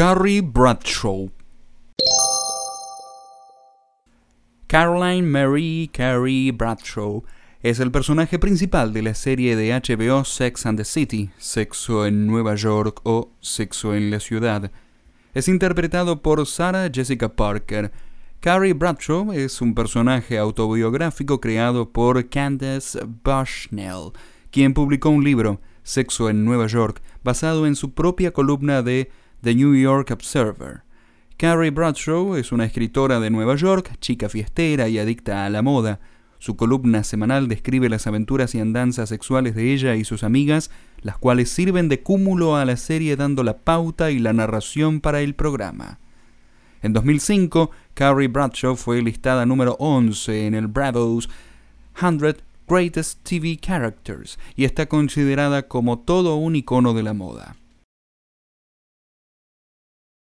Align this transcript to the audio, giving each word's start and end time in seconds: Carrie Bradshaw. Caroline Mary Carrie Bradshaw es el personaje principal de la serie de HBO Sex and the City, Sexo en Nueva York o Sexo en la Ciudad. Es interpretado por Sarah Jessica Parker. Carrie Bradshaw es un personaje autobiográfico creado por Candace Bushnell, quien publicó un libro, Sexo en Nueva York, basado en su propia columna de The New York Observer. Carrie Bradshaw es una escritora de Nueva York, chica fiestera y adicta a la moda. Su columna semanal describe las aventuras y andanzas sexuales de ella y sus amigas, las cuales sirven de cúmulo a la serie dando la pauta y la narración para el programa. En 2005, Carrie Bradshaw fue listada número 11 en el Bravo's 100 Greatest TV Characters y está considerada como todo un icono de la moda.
Carrie 0.00 0.40
Bradshaw. 0.40 1.30
Caroline 4.66 5.26
Mary 5.26 5.90
Carrie 5.92 6.52
Bradshaw 6.52 7.22
es 7.62 7.80
el 7.80 7.90
personaje 7.90 8.38
principal 8.38 8.94
de 8.94 9.02
la 9.02 9.12
serie 9.12 9.56
de 9.56 9.78
HBO 9.78 10.24
Sex 10.24 10.64
and 10.64 10.78
the 10.78 10.86
City, 10.86 11.28
Sexo 11.36 12.06
en 12.06 12.26
Nueva 12.26 12.54
York 12.54 13.02
o 13.02 13.28
Sexo 13.42 13.94
en 13.94 14.10
la 14.10 14.20
Ciudad. 14.20 14.70
Es 15.34 15.48
interpretado 15.48 16.22
por 16.22 16.46
Sarah 16.46 16.88
Jessica 16.90 17.28
Parker. 17.28 17.92
Carrie 18.40 18.72
Bradshaw 18.72 19.34
es 19.34 19.60
un 19.60 19.74
personaje 19.74 20.38
autobiográfico 20.38 21.42
creado 21.42 21.90
por 21.90 22.26
Candace 22.30 23.00
Bushnell, 23.22 24.12
quien 24.50 24.72
publicó 24.72 25.10
un 25.10 25.24
libro, 25.24 25.60
Sexo 25.82 26.30
en 26.30 26.46
Nueva 26.46 26.68
York, 26.68 27.02
basado 27.22 27.66
en 27.66 27.76
su 27.76 27.92
propia 27.92 28.30
columna 28.30 28.80
de 28.80 29.10
The 29.42 29.54
New 29.54 29.74
York 29.74 30.10
Observer. 30.10 30.82
Carrie 31.38 31.70
Bradshaw 31.70 32.34
es 32.34 32.52
una 32.52 32.66
escritora 32.66 33.20
de 33.20 33.30
Nueva 33.30 33.56
York, 33.56 33.92
chica 33.98 34.28
fiestera 34.28 34.88
y 34.88 34.98
adicta 34.98 35.46
a 35.46 35.50
la 35.50 35.62
moda. 35.62 35.98
Su 36.38 36.56
columna 36.56 37.04
semanal 37.04 37.48
describe 37.48 37.88
las 37.88 38.06
aventuras 38.06 38.54
y 38.54 38.60
andanzas 38.60 39.08
sexuales 39.08 39.54
de 39.54 39.72
ella 39.72 39.96
y 39.96 40.04
sus 40.04 40.24
amigas, 40.24 40.70
las 41.00 41.16
cuales 41.16 41.48
sirven 41.48 41.88
de 41.88 42.02
cúmulo 42.02 42.56
a 42.56 42.66
la 42.66 42.76
serie 42.76 43.16
dando 43.16 43.42
la 43.42 43.56
pauta 43.56 44.10
y 44.10 44.18
la 44.18 44.34
narración 44.34 45.00
para 45.00 45.22
el 45.22 45.34
programa. 45.34 45.98
En 46.82 46.92
2005, 46.92 47.70
Carrie 47.94 48.28
Bradshaw 48.28 48.76
fue 48.76 49.00
listada 49.00 49.46
número 49.46 49.76
11 49.78 50.48
en 50.48 50.54
el 50.54 50.66
Bravo's 50.66 51.30
100 51.98 52.36
Greatest 52.68 53.22
TV 53.22 53.58
Characters 53.58 54.38
y 54.54 54.64
está 54.64 54.84
considerada 54.84 55.66
como 55.66 56.00
todo 56.00 56.36
un 56.36 56.56
icono 56.56 56.92
de 56.92 57.02
la 57.02 57.14
moda. 57.14 57.56